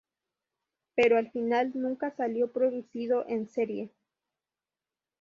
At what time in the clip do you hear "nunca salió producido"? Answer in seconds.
1.75-3.23